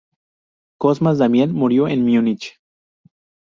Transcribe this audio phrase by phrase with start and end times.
[0.79, 2.59] Cosmas Damian murió en Múnich.